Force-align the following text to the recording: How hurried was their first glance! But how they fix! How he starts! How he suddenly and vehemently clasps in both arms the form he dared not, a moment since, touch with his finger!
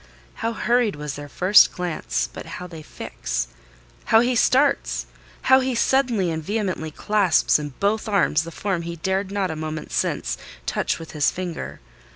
How 0.41 0.51
hurried 0.53 0.95
was 0.95 1.13
their 1.15 1.29
first 1.29 1.71
glance! 1.73 2.27
But 2.33 2.47
how 2.57 2.65
they 2.65 2.81
fix! 2.81 3.49
How 4.05 4.19
he 4.21 4.35
starts! 4.35 5.05
How 5.43 5.59
he 5.59 5.75
suddenly 5.75 6.31
and 6.31 6.43
vehemently 6.43 6.89
clasps 6.89 7.59
in 7.59 7.75
both 7.79 8.07
arms 8.09 8.41
the 8.41 8.49
form 8.51 8.81
he 8.81 8.95
dared 8.95 9.31
not, 9.31 9.51
a 9.51 9.55
moment 9.55 9.91
since, 9.91 10.39
touch 10.65 10.97
with 10.97 11.11
his 11.11 11.29
finger! 11.29 11.81